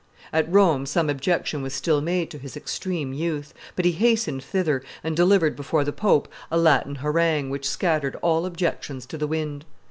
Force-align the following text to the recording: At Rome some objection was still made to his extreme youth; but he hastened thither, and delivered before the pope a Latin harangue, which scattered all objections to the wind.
At 0.33 0.51
Rome 0.51 0.87
some 0.87 1.11
objection 1.11 1.61
was 1.61 1.75
still 1.75 2.01
made 2.01 2.31
to 2.31 2.39
his 2.39 2.57
extreme 2.57 3.13
youth; 3.13 3.53
but 3.75 3.85
he 3.85 3.91
hastened 3.91 4.43
thither, 4.43 4.81
and 5.03 5.15
delivered 5.15 5.55
before 5.55 5.83
the 5.83 5.93
pope 5.93 6.27
a 6.49 6.57
Latin 6.57 6.95
harangue, 6.95 7.51
which 7.51 7.69
scattered 7.69 8.15
all 8.23 8.47
objections 8.47 9.05
to 9.05 9.17
the 9.19 9.27
wind. 9.27 9.63